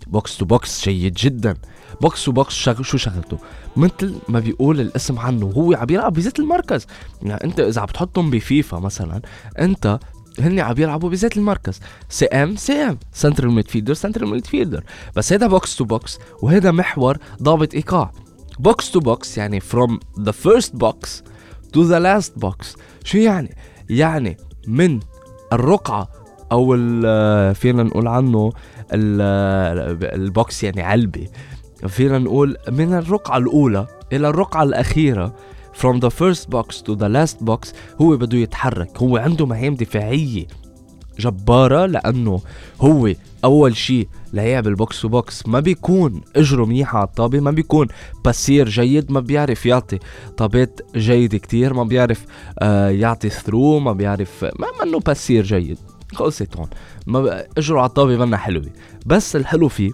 [0.06, 1.54] box to box جيد جدا.
[2.00, 3.38] box to box شغل شو شغلته؟
[3.76, 6.86] مثل ما بيقول الاسم عنه هو عم يلعب بذات المركز.
[7.22, 9.20] يعني أنت إذا عم بتحطهم بفيفا مثلا
[9.58, 9.98] أنت
[10.38, 11.80] هن عم يلعبوا بذات المركز.
[12.08, 12.98] CM CM.
[13.12, 14.84] central midfielder central midfielder
[15.16, 18.12] بس هذا box to box وهذا محور ضابط إيقاع.
[18.58, 21.22] box to box يعني from the first box
[21.76, 22.76] to the last box.
[23.04, 23.56] شو يعني؟
[23.90, 25.00] يعني من
[25.52, 26.08] الرقعة
[26.52, 26.76] أو
[27.54, 28.52] فينا نقول عنه
[28.92, 31.28] ال box يعني علبة.
[31.88, 35.34] فينا نقول من الرقعة الأولى إلى الرقعة الأخيرة
[35.80, 38.98] from the first box to the last box هو بده يتحرك.
[38.98, 40.46] هو عنده مهام دفاعية
[41.18, 42.40] جبارة لأنه
[42.80, 43.14] هو
[43.44, 45.46] أول شيء لعب ال box to box.
[45.46, 47.86] ما بيكون إجره منيحة على الطابة ما بيكون
[48.24, 49.98] passer جيد ما بيعرف يعطي
[50.36, 52.26] طابات جيدة كتير ما بيعرف
[52.58, 55.78] آه يعطي through ما بيعرف ما منه passer جيد.
[56.12, 56.68] خلصت هون.
[57.06, 58.70] ما إجره على الطابة منا حلوة.
[59.06, 59.90] بس الحلو فيه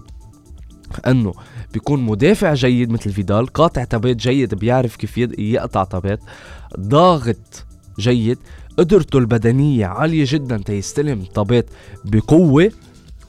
[1.07, 1.33] إنه
[1.73, 6.19] بيكون مدافع جيد مثل فيدال قاطع طابات جيد بيعرف كيف يقطع طابات
[6.79, 7.65] ضاغط
[7.99, 8.37] جيد
[8.77, 11.65] قدرته البدنية عالية جدا تيستلم طابات
[12.05, 12.71] بقوة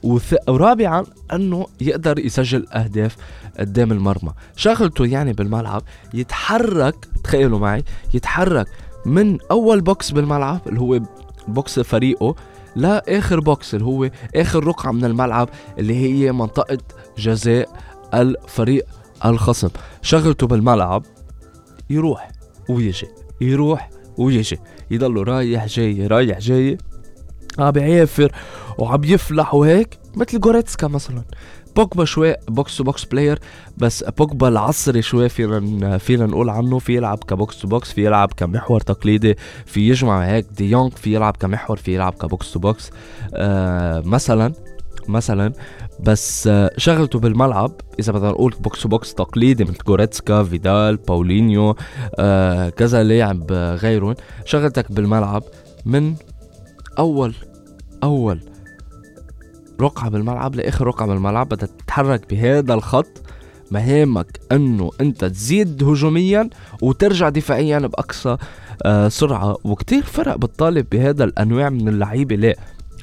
[0.03, 0.35] وث...
[0.48, 3.16] ورابعا إنه يقدر يسجل أهداف
[3.59, 4.33] قدام المرمى.
[4.57, 5.83] شغلته يعني بالملعب
[6.14, 8.66] يتحرك تخيلوا معي يتحرك
[9.07, 11.01] من أول box بالملعب اللي هو
[11.49, 12.35] box فريقه
[12.77, 15.48] لاخر بوكس اللي هو آخر رقعة من الملعب
[15.79, 16.79] اللي هي منطقة
[17.18, 17.68] جزاء
[18.14, 18.87] الفريق
[19.25, 19.68] الخصم.
[20.03, 21.03] شغلته بالملعب
[21.90, 22.31] يروح
[22.68, 23.07] ويجي
[23.40, 24.59] يروح ويجي.
[24.90, 26.79] يضلوا رايح جاي رايح جاي.
[27.59, 28.33] عم بيعافر
[28.79, 31.23] وعم يفلح وهيك مثل جوريتسكا مثلا.
[31.77, 33.38] بوجبا شوي box to box player
[33.77, 36.79] بس بوجبا العصري شوي فينا فينا نقول عنه.
[36.79, 40.90] في يلعب ك box to box في يلعب كمحور تقليدي في يجمع هيك دي يونغ
[40.90, 42.90] في يلعب كمحور في يلعب ك box to box.
[43.35, 44.53] آه مثلا
[45.09, 45.53] مثلا
[46.01, 51.77] بس آه شغلته بالملعب إذا بدنا نقول box box تقليدي مثل جوريتسكا فيدال باولينيو
[52.15, 54.15] آه كذا لاعب غيرهم.
[54.45, 55.43] شغلتك بالملعب
[55.87, 56.15] من
[56.99, 57.35] أول
[58.03, 58.41] أول
[59.81, 61.49] رقعة بالملعب لآخر رقعة بالملعب.
[61.49, 63.23] بدك تتحرك بهذا الخط.
[63.71, 66.51] مهامك إنه أنت تزيد هجوميا
[66.83, 68.37] وترجع دفاعيا بأقصى
[68.83, 69.57] آه سرعة.
[69.65, 72.37] وكتير فرق بتطالب بهذا الأنواع من اللعيبة.
[72.37, 72.57] ليه؟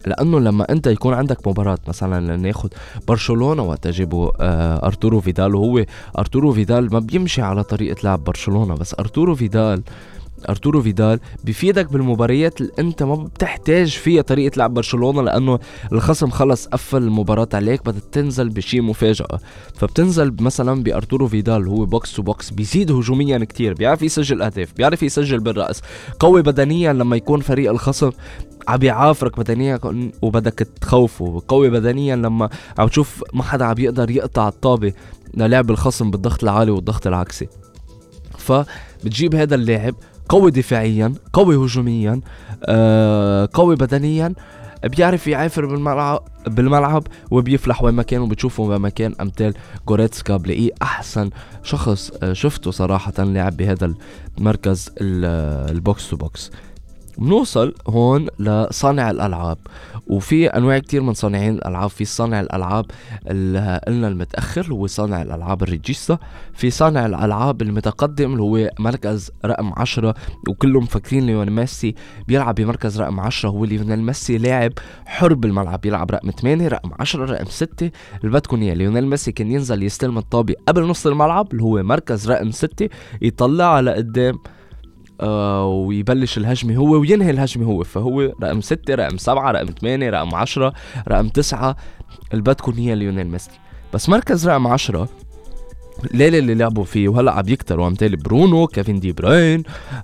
[0.08, 2.74] لأنه لما أنت يكون عندك مباراة مثلا ناخد
[3.08, 5.86] برشلونة وقت جابوا آه أرتورو فيدال وهو
[6.20, 9.84] أرتورو فيدال ما بيمشي على طريقة لعب برشلونة بس أرتورو فيدال
[10.50, 15.60] أرتورو فيدال بيفيدك بالمباريات اللي أنت ما بتحتاج فيها طريقة لعب برشلونة لأنه
[15.92, 19.40] الخصم خلص قفل المباراة عليك بدك تنزل بشي مفاجأة.
[19.76, 25.04] فبتنزل مثلا بأرتورو فيدال هو box to box بيزيد هجوميا كتير بيعرف يسجل أهداف بيعرف
[25.04, 25.82] يسجل بالرأس.
[26.20, 28.12] قوي بدنيا لما يكون فريق الخصم
[28.68, 29.80] عم يعافرك بدنيا
[30.22, 32.50] وبدك تخوفه قوي بدنيا لما
[32.80, 34.94] عم تشوف ما حدا عم يقدر يقطع الطابة
[35.34, 37.48] للعب الخصم بالضغط العالي والضغط العكسي.
[38.38, 39.96] فبتجيب هذا اللاعب
[40.30, 42.22] قوي دفاعيا قوي هجوميا
[42.66, 44.34] آه قوي بدنيا
[44.84, 49.16] بيعرف يعافر بالملعب بالملعب وبيفلح وين ما كان وبتشوفه وين ما كان.
[49.22, 49.54] أمثال
[49.88, 51.30] جوريتسكا بلاقيه أحسن
[51.64, 53.94] شخص آه، شفته صراحة لاعب بهذا
[54.38, 56.52] المركز ال box to box.
[57.18, 59.58] بنوصل هون لصانع الألعاب
[60.08, 62.86] وفي أنواع كتير من صانعين الألعاب في صانع الألعاب
[63.28, 66.18] اللي قلنا المتأخر هو صانع الألعاب ال regista
[66.54, 70.16] في صانع الألعاب المتقدم اللي هو مركز رقم عشرة
[70.50, 71.96] وكلهم مفكرين ليون ميسي
[72.28, 74.72] بيلعب بمركز رقم عشرة هو ليونيل ميسي لاعب
[75.06, 77.92] حر بالملعب بيلعب رقم 8 رقم 10 رقم 6
[78.24, 78.74] اللي بدكم إياه.
[78.74, 82.90] ليونيل ميسي كان ينزل يستلم الطابة قبل نص الملعب اللي هو مركز رقم 6
[83.22, 84.40] يطلعها لقدام
[85.22, 87.84] آه ويبلش الهجمة هو وينهي الهجمة هو.
[87.84, 90.74] فهو رقم ستة رقم سبعة رقم ثمانية رقم عشرة
[91.08, 91.76] رقم تسعة
[92.32, 93.50] اللي بدكم هي ليونيل ميسي.
[93.94, 95.10] بس مركز رقم عشرة
[96.14, 99.64] قليلة اللي لعبوا فيه وهلأ عم يكتروا أمثال برونو كيفن دي براين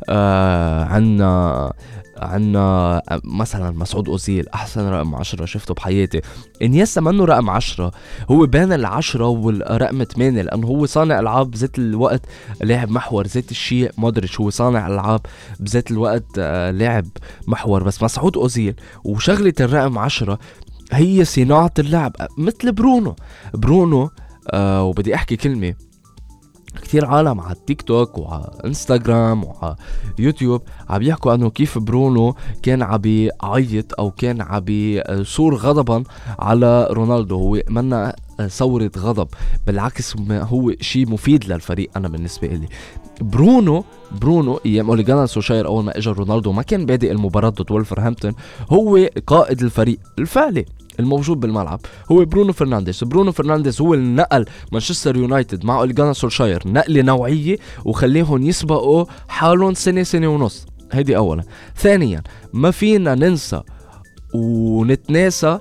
[0.10, 1.74] آه عنا
[2.22, 6.22] عنا مثلا مسعود أوزيل أحسن رقم عشرة شفته بحياتي.
[6.62, 7.92] إنيستا منه رقم عشرة.
[8.32, 12.22] هو بين العشرة والرقم ثمانية لأنه هو صانع ألعاب بذات الوقت
[12.62, 13.92] لاعب محور ذات الشيء.
[13.98, 15.22] مودريتش هو صانع ألعاب
[15.60, 17.08] بذات الوقت آه، لاعب
[17.48, 17.84] محور.
[17.84, 20.40] بس مسعود أوزيل وشغلة الرقم عشرة
[20.92, 23.16] هي صناعة اللعب مثل برونو.
[23.54, 24.10] برونو
[24.50, 25.74] آه وبدي أحكي كلمة.
[26.84, 29.76] كثير عالم على التيك توك وعلى انستغرام وعلى
[30.20, 36.04] يوتيوب عم يحكوا انه كيف برونو كان عم بيعيط أو كان عم بيثور غضبا
[36.40, 37.36] على رونالدو.
[37.36, 38.16] هو منا
[38.48, 39.28] ثورة غضب
[39.68, 42.68] بالعكس هو شيء مفيد للفريق أنا بالنسبة لي
[43.22, 43.84] برونو
[44.22, 48.34] برونو أيام اولي جونار سولشاير أول ما اجى رونالدو ما كان بادئ المباراة ضد ولفرهامبتون
[48.70, 50.66] هو قائد الفريق الفعلي.
[51.02, 51.80] الموجود بالملعب
[52.12, 53.04] هو برونو فرنانديز.
[53.04, 59.06] برونو فرنانديز هو اللي نقل مانشستر يونايتد مع اولي جونار سولشاير نقلة نوعية وخليهم يسبقوا
[59.28, 60.66] حالهم سنة سنة ونص.
[60.92, 61.44] هيدي اولا.
[61.78, 63.62] ثانيا ما فينا ننسى
[64.34, 65.60] ونتناسى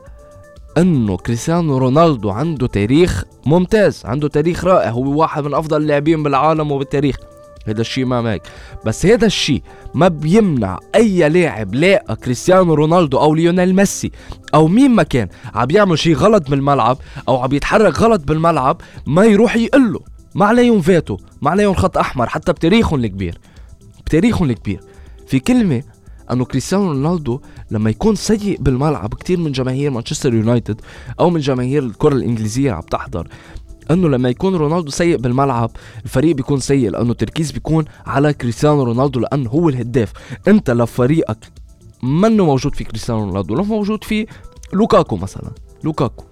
[0.79, 4.90] إنه كريستيانو رونالدو عنده تاريخ ممتاز عنده تاريخ رائع.
[4.90, 7.16] هو واحد من أفضل اللاعبين بالعالم وبالتاريخ.
[7.66, 8.42] هذا الشيء ما هيك
[8.87, 9.62] بس هذا الشيء
[9.94, 14.11] ما بيمنع أي لاعب لاقى كريستيانو رونالدو أو ليونيل ميسي
[14.55, 19.25] أو مين ما كان عم يعمل شيء غلط بالملعب أو عم يتحرك غلط بالملعب ما
[19.25, 20.01] يروح يقول له.
[20.35, 23.38] ما عليهم فيتو ما عليهم خط أحمر حتى بتاريخهم الكبير.
[24.07, 24.81] بتاريخهم الكبير.
[25.27, 25.83] في كلمة
[26.33, 30.81] أنه كريستيانو رونالدو لما يكون سيء بالملعب كتير من جماهير مانشستر يونايتد
[31.20, 33.29] أو من جماهير الكرة الإنجليزية عم تحضر
[33.90, 35.70] انه لما يكون رونالدو سيء بالملعب
[36.05, 40.12] الفريق بيكون سيء لأنه التركيز بيكون على كريستيانو رونالدو لأنه هو الهداف.
[40.48, 41.53] أنت لفريقك
[42.03, 44.26] منه موجود في كريستيانو رونالدو لو موجود في
[44.72, 45.50] لوكاكو مثلا
[45.85, 46.24] لوكاكو.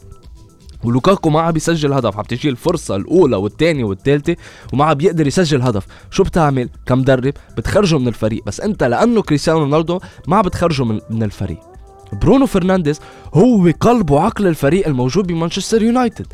[0.85, 4.37] ولوكاكو ما عم بيسجل هدف عم تجي الفرصة الأولى والثانية والثالثة
[4.73, 5.87] وما عم بيقدر يسجل هدف.
[6.11, 8.45] شو بتعمل؟ كمدرب بتخرجه من الفريق.
[8.47, 11.61] بس أنت لأنه كريستيانو رونالدو ما بتخرجه من, من الفريق.
[12.13, 13.01] برونو فرنانديز
[13.35, 16.27] هو قلب وعقل الفريق الموجود بمانشستر يونايتد.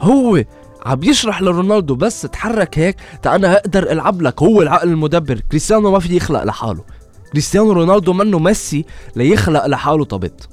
[0.00, 0.44] هو
[0.86, 5.40] عم يشرح لرونالدو بس تحرك هيك تا أنا أقدر ألعب لك هو العقل المدبر.
[5.40, 6.84] كريستيانو ما في يخلق لحاله.
[7.32, 8.84] كريستيانو رونالدو منه ميسي
[9.16, 10.48] ليخلق لحاله طابة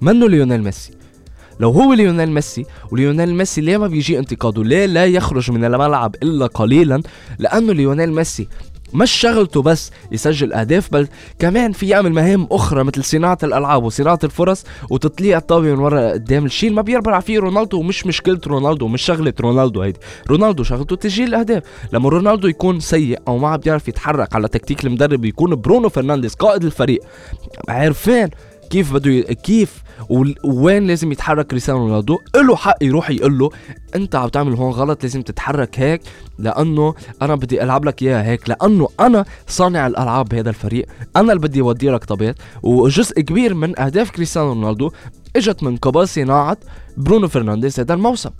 [0.00, 0.92] منه ليونيل ميسي.
[1.60, 6.16] لو هو ليونيل ميسي وليونيل ميسي ليه ما بيجي انتقاده؟ ليه لا يخرج من الملعب
[6.22, 7.02] إلا قليلا؟
[7.38, 8.48] لأنه ليونيل ميسي
[8.94, 14.18] مش شغلته بس يسجل أهداف بل كمان في يعمل مهام أخرى مثل صناعة الألعاب وصناعة
[14.24, 19.02] الفرص وتطليع الطابه من ورا قدام الشيء ما بيبرع فيه رونالدو ومش مشكلة رونالدو ومش
[19.02, 19.98] شغلة رونالدو هيدي.
[20.30, 21.62] رونالدو شغلته تسجيل الأهداف.
[21.92, 26.64] لما رونالدو يكون سيء أو ما بيعرف يتحرك على تكتيك المدرب يكون برونو فرنانديز قائد
[26.64, 27.00] الفريق.
[27.68, 28.30] عرفان
[28.70, 29.34] كيف بده.
[29.34, 29.82] كيف
[30.44, 33.50] وين لازم يتحرك كريستيانو رونالدو له حق يروح يقول له
[33.94, 36.00] أنت عم تعمل هون غلط لازم تتحرك هيك
[36.38, 41.48] لأنه أنا بدي ألعب لك إياها هيك لأنه أنا صانع الألعاب بهذا الفريق أنا اللي
[41.48, 44.90] بدي أودي لك طابات وجزء كبير من أهداف كريستيانو رونالدو
[45.36, 46.56] إجت من قبل صناعة
[46.96, 48.30] برونو فرنانديز هذا الموسم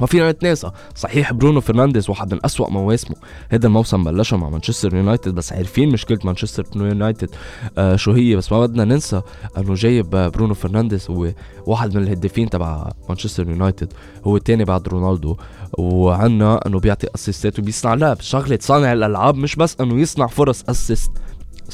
[0.00, 3.16] ما فينا نتناسى صحيح برونو فرنانديز واحد من أسوأ مواسمه.
[3.48, 7.30] هذا الموسم بلشها مع مانشستر يونايتد بس عارفين مشكلة مانشستر يونايتد
[7.78, 9.22] آه شو هي؟ بس ما بدنا ننسى
[9.58, 11.32] إنه جايب برونو فرنانديز هو
[11.66, 13.92] واحد من الهدافين تبع مانشستر يونايتد
[14.24, 15.36] هو الثاني بعد رونالدو.
[15.78, 18.20] وعنا إنه بيعطي اسيستات وبيصنع لعب.
[18.20, 21.10] شغلة صانع الألعاب مش بس إنه يصنع فرص assist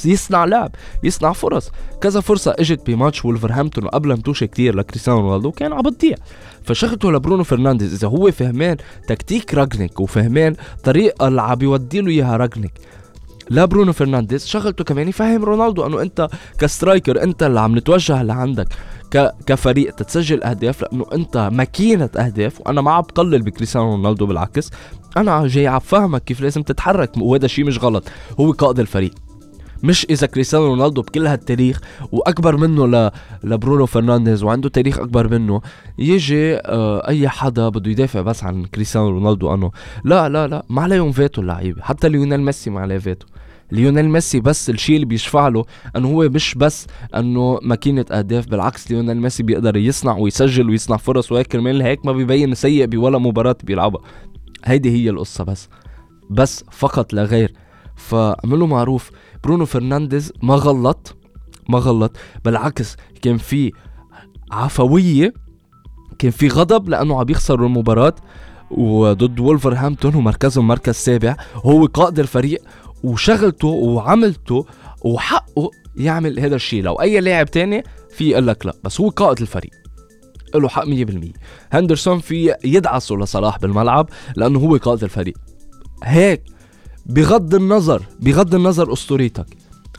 [0.05, 1.70] يصنع لعب يصنع فرص.
[2.00, 6.16] كذا فرصة إجت بماتش وولفرهامبتون وقبلها متوشة كتير لكريستيانو رونالدو كان عم بتضيع
[6.62, 8.76] فشغلته لبرونو فرنانديز إذا هو فهمان
[9.09, 12.72] تكتيك رانجنيك وفهمان طريقة اللي عم بيودي له إياها رانجنيك.
[13.50, 18.22] لا برونو فرنانديز شغلته كمان يفهم رونالدو إنه أنت ك striker أنت اللي عم نتوجه
[18.22, 18.68] لعندك.
[19.46, 24.70] كفريق تتسجل أهداف لأنه أنت ماكينة أهداف وأنا ما عم بقلل بكريستيانو رونالدو بالعكس
[25.16, 28.05] أنا جاي عم فهمك كيف لازم تتحرك وهذا شيء مش غلط.
[28.40, 29.14] هو قائد الفريق.
[29.82, 31.80] مش إذا كريستيانو رونالدو بكل هالتاريخ
[32.12, 33.10] وأكبر منه ل...
[33.44, 35.60] لبرونو فرنانديز وعنده تاريخ أكبر منه
[35.98, 39.70] يجي آه أي حدا بده يدافع بس عن كريستيانو رونالدو أنه
[40.04, 43.26] لا لا لا ما عليهم فيتو اللعيبة حتى ليونيل ميسي ما عليه فيتو
[43.72, 45.64] ليونيل ميسي بس الشيء اللي بيشفع له
[45.96, 51.32] إنه هو مش بس إنه ماكينة أهداف بالعكس ليونيل ميسي بيقدر يصنع ويسجل ويصنع فرص
[51.32, 54.00] وهيك كرمال هيك ما بيبين سيء بولا مباراة بيلعبها.
[54.64, 55.68] هيدي هي القصة بس
[56.30, 57.52] بس فقط لا غير.
[57.96, 59.10] فعملوا معروف
[59.44, 61.16] برونو فرنانديز ما غلط
[61.68, 63.72] ما غلط بالعكس كان في
[64.53, 65.35] عفوية
[66.18, 68.14] كان في غضب لأنه عم يخسروا المباراة
[68.70, 72.62] وضد وولفرهامبتون ومركزهم مركز سابع هو قائد الفريق
[73.05, 74.66] وشغلته وعملته
[75.05, 76.83] وحقه يعمل هذا الشيء.
[76.83, 79.70] لو أي لاعب تاني في يقول لك لا بس هو قائد الفريق
[80.55, 80.88] له حق 100%
[81.72, 85.35] هندرسون في يدعسه لصلاح بالملعب لأنه هو قائد الفريق.
[86.05, 86.42] هيك
[87.06, 89.46] بغض النظر بغض النظر اسطوريتك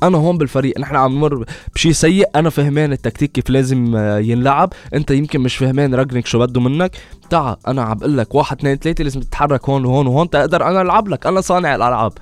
[0.03, 2.29] أنا هون بالفريق نحن عم نمر بشيء سيء.
[2.35, 4.73] أنا فهمان التكتيك كيف لازم آه، ينلعب.
[4.93, 6.97] أنت يمكن مش فهمان رجنك شو بده منك.
[7.29, 10.81] تعا أنا عم بقول لك واحد اثنين ثلاثة لازم تتحرك هون وهون وهون تقدر أنا
[10.81, 11.27] ألعب لك.
[11.27, 12.13] أنا صانع الألعاب.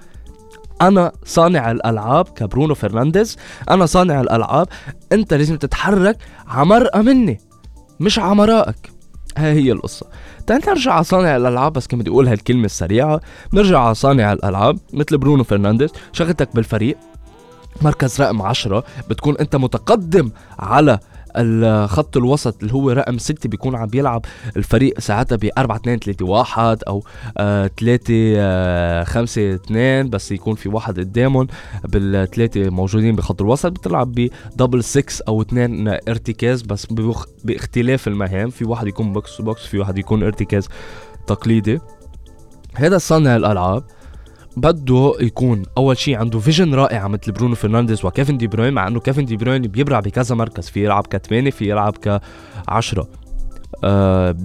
[0.81, 3.37] أنا صانع الألعاب كبرونو فرنانديز.
[3.69, 4.67] أنا صانع الألعاب.
[5.11, 7.39] أنت لازم تتحرك عمرقة مني
[7.99, 8.91] مش عمرائك.
[9.37, 10.05] هاي هي القصة.
[10.49, 13.21] تعال نرجع على صانع الألعاب بس كنت بدي أقول هالكلمة السريعة
[13.53, 16.97] نرجع على صانع الألعاب مثل برونو فرنانديز شغلتك بالفريق
[17.81, 20.99] مركز رقم عشرة بتكون أنت متقدم على
[21.37, 24.25] الخط الوسط اللي هو رقم ستة بيكون عم بيلعب
[24.57, 27.03] الفريق ساعتها ب 4 2 3 1 أو
[27.77, 31.47] 3 5 2 بس يكون في واحد قدامهم
[31.89, 36.87] بالثلاثه موجودين بخط الوسط بتلعب ب double 6 أو اثنين ارتكاز بس
[37.43, 38.49] باختلاف المهام.
[38.49, 40.67] في واحد يكون box to box في واحد يكون ارتكاز
[41.27, 41.79] تقليدي.
[42.75, 43.83] هذا صانع الألعاب.
[44.57, 48.99] بده يكون أول شيء عنده vision رائعة مثل برونو فرنانديز وكيفن دي بروين مع إنه
[48.99, 51.97] كيفن دي بروين بيبرع بكذا مركز في يلعب كثمانية في يلعب
[52.67, 53.07] كعشرة.
[53.83, 54.35] آه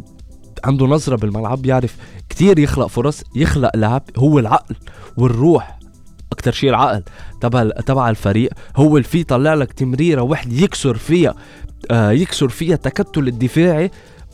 [0.65, 1.97] عنده نظرة بالملعب بيعرف
[2.29, 4.77] كتير يخلق فرص يخلق لعب هو العقل
[5.17, 5.79] والروح
[6.33, 7.03] أكثر شيء العقل
[7.41, 11.35] تبع تبع الفريق هو اللي فيه يطلع لك تمريرة واحد يكسر فيها
[11.91, 13.91] آه يكسر فيها تكتل الدفاعي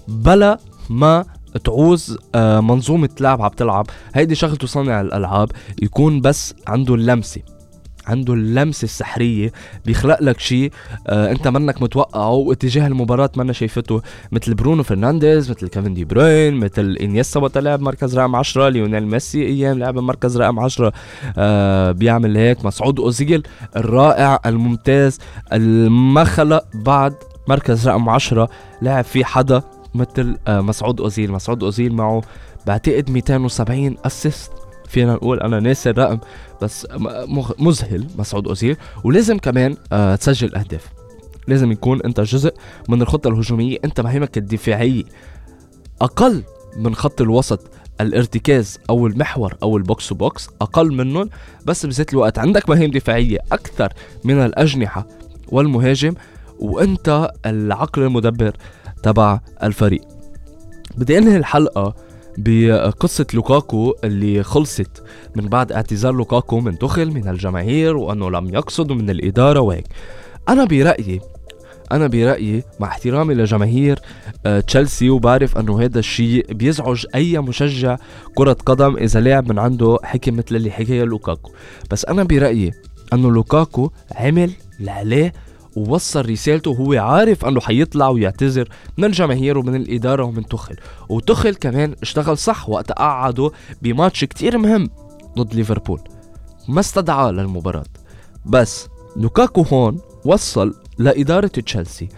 [0.08, 0.58] بلا
[0.90, 1.24] ما
[1.64, 3.86] تعوز آه، منظومة لعب عم تلعب.
[4.14, 5.50] هيدي شغلته صانع الألعاب
[5.82, 7.40] يكون بس عنده اللمسة
[8.06, 9.52] عنده اللمسة السحرية
[9.86, 10.72] بيخلق لك شيء
[11.06, 14.02] آه أنت منك متوقعه واتجاه المباراة منا شايفته.
[14.32, 19.06] مثل برونو فرنانديز مثل كيفن دي بروين مثل إنيستا وقت لعب مركز رقم 10 ليونيل
[19.06, 20.92] ميسي أيام لعب مركز رقم 10
[21.38, 22.64] آه بيعمل هيك.
[22.64, 23.42] مسعود اوزيل
[23.76, 25.18] الرائع الممتاز
[25.90, 27.14] ما خلق بعد
[27.48, 28.48] مركز رقم 10
[28.82, 29.62] لعب فيه حدا
[29.94, 31.32] مثل آه، مسعود أوزيل.
[31.32, 32.22] مسعود أوزيل معه
[32.66, 34.52] بعتقد 270 اسيست
[34.88, 36.18] فينا نقول أنا ناسي الرقم
[36.62, 36.86] بس
[37.58, 38.76] مذهل مسعود أوزيل.
[39.04, 40.86] ولازم كمان آه، تسجل أهداف.
[41.48, 42.54] لازم يكون أنت جزء
[42.88, 45.04] من الخطة الهجومية أنت مهامك الدفاعيه
[46.00, 46.42] أقل
[46.76, 51.30] من خط الوسط الارتكاز أو المحور أو ال box to box أقل منهم
[51.64, 53.92] بس بذات الوقت عندك مهام دفاعية أكثر
[54.24, 55.06] من الأجنحة
[55.48, 56.14] والمهاجم.
[56.58, 58.56] وأنت العقل المدبر.
[59.02, 60.00] تبع الفريق.
[60.96, 61.94] بدي انهي الحلقة
[62.38, 65.02] بقصة لوكاكو اللي خلصت
[65.36, 69.86] من بعد اعتذار لوكاكو من دخل من الجماهير وأنه لم يقصد من الإدارة وهيك.
[70.48, 71.20] أنا برأيي
[71.92, 73.98] أنا برأيي مع احترامي لجماهير
[74.46, 77.96] آه، تشيلسي وبعرف أنه هذا الشيء بيزعج أي مشجع
[78.34, 81.50] كرة قدم إذا لعب من عنده حكي مثل اللي حكيها لوكاكو.
[81.90, 82.72] بس أنا برأيي
[83.12, 85.32] أنه لوكاكو عمل اللي عليه
[85.76, 88.68] ووصل رسالته وهو عارف أنه حيطلع ويعتذر.
[88.98, 90.76] من الجماهير ومن الإدارة ومن تخل
[91.08, 93.50] وتخل كمان اشتغل صح وقت قعده
[93.82, 94.90] بماتش كتير مهم
[95.38, 96.00] ضد ليفربول.
[96.68, 97.84] ما استدعى للمباراة.
[98.46, 102.08] بس لوكاكو هون وصل لإدارة تشيلسي.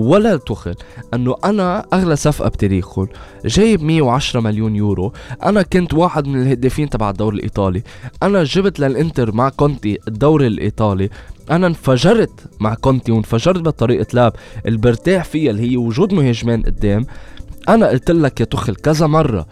[0.00, 0.74] ولا تخل
[1.14, 3.08] أنه أنا أغلى صفقه بتاريخهم.
[3.44, 5.12] جايب 110 مليون يورو.
[5.44, 7.82] أنا كنت واحد من الهدافين تبع الدوري الإيطالي.
[8.22, 11.10] أنا جبت للإنتر مع كونتي الدوري الإيطالي.
[11.50, 14.32] أنا انفجرت مع كونتي وانفجرت بطريقة لعب
[14.66, 17.06] اللي برتاح فيها اللي هي وجود مهاجمين قدام.
[17.68, 19.46] أنا قلت لك يا تخل كذا مرة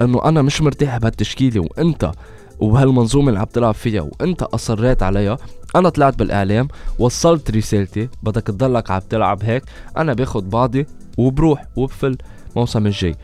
[0.00, 1.60] أنه أنا مش مرتاح بهالتشكيلة.
[1.60, 2.12] وأنت
[2.60, 5.38] وبهالمنظومة اللي عم تلعب فيها وانت أصريت عليها
[5.76, 6.68] أنا طلعت بالإعلام
[6.98, 9.62] وصلت رسالتي بدك تضلك عم تلعب هيك
[9.96, 10.86] أنا باخد بعضي
[11.18, 12.16] وبروح وبفل
[12.56, 13.14] موسم الجاي.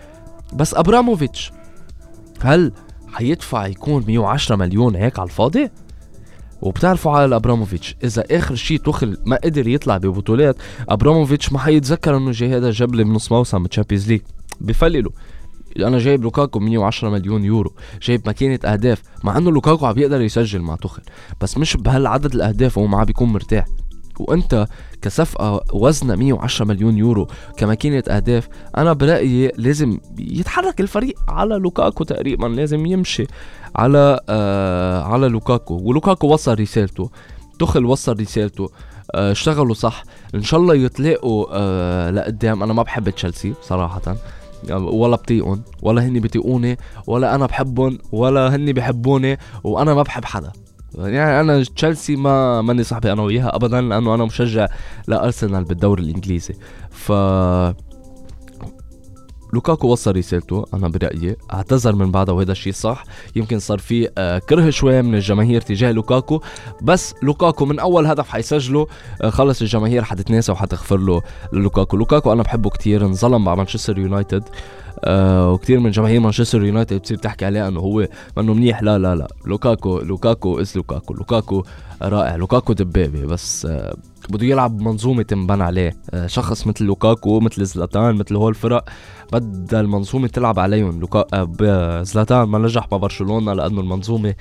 [0.52, 1.52] بس أبراموفيتش
[2.40, 2.72] هل
[3.12, 5.70] حيدفع يكون 110 مليون هيك على الفاضي؟
[6.62, 10.56] وبتعرفوا على أبراموفيتش إذا آخر شيء توخيل ما قدر يطلع ببطولات
[10.88, 14.20] أبراموفيتش ما حيتذكر إنه جاي هذا جاب لي بنص موسم Champions League
[14.60, 15.12] بفلله.
[15.78, 20.60] أنا جايب لوكاكو 110 مليون يورو جايب ماكينة أهداف مع إنه لوكاكو عم يقدر يسجل
[20.60, 21.02] مع توخيل
[21.40, 23.64] بس مش بهالعدد الأهداف وهو ما بيكون مرتاح.
[24.20, 24.66] وأنت
[25.02, 32.46] كصفقة وزنها 110 مليون يورو كماكينة أهداف أنا برأيي لازم يتحرك الفريق على لوكاكو تقريبا
[32.46, 33.26] لازم يمشي
[33.76, 35.80] على آه على لوكاكو.
[35.82, 37.10] ولوكاكو وصل رسالته
[37.58, 38.68] توخيل وصل رسالته
[39.14, 40.02] آه اشتغلوا صح.
[40.34, 42.62] إن شاء الله يتلاقوا آه لقدام.
[42.62, 44.16] أنا ما بحب تشيلسي صراحة.
[44.70, 50.52] ولا بطيقهم ولا هني بطيقوني ولا أنا بحبهم ولا هني بحبوني وأنا ما بحب حدا.
[50.98, 54.68] يعني أنا تشيلسي ما ماني صاحبي أنا وياها ابدا لأنه أنا مشجع
[55.06, 56.54] لأرسنال بالدوري الإنجليزي.
[56.90, 57.12] ف
[59.54, 63.04] لوكاكو وصل رسالته أنا برأيي اعتذر من بعدها وهذا الشيء صح.
[63.36, 66.40] يمكن صار في آه، كره شوي من الجماهير تجاه لوكاكو
[66.82, 68.86] بس لوكاكو من أول هدف حيسجله
[69.22, 74.44] آه، خلص الجماهير حتتناسى وحتغفر له لوكاكو لوكاكو أنا بحبه كتير انظلم مع مانشستر يونايتد.
[75.04, 78.82] آه وكثير من جماهير مانشستر يونايتد بتصير تحكي عليه إنه هو منه منيح.
[78.82, 79.28] لا لا لا.
[79.46, 81.14] لوكاكو لوكاكو is لوكاكو.
[81.14, 81.64] لوكاكو
[82.02, 82.36] رائع.
[82.36, 83.26] لوكاكو دبابة.
[83.26, 83.96] بس آه
[84.28, 85.96] بده يلعب منظومة تنبنى عليه.
[86.10, 88.84] آه شخص مثل لوكاكو مثل زلاتان مثل هول الفرق
[89.32, 91.00] بدها المنظومة تلعب عليهم.
[91.00, 94.34] لوكا زلاتان ما نجح ببرشلونة لأنه المنظومة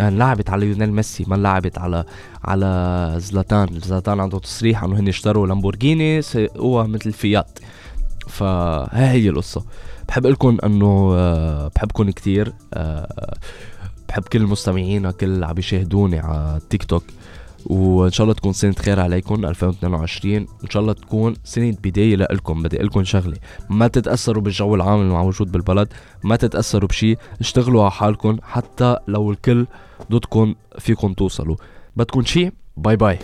[0.00, 2.04] انلعبت على ليونيل ميسي ما انلعبت على
[2.44, 3.80] على زلاتان.
[3.80, 6.20] زلاتان عنده تصريح إنه هن اشتروا لامبورجيني
[6.56, 7.58] هو مثل فيات.
[8.28, 9.64] فهي هي القصة.
[10.10, 13.36] بحب لكم إنه آه، بحبكم كتير آه،
[14.08, 17.04] بحب كل المستمعين كل عم يشاهدوني على تيك توك.
[17.66, 22.62] وإن شاء الله تكون سنة خير عليكم 2022 إن شاء الله تكون سنة بداية لكم
[22.62, 23.36] بدي لكم شغلة
[23.68, 25.88] ما تتأثروا بالجو العام اللي موجود بالبلد
[26.24, 29.66] ما تتأثروا بشي اشتغلوا على حالكم حتى لو الكل
[30.12, 31.56] ضدكم فيكم توصلوا.
[31.96, 33.18] بدكم شي باي باي.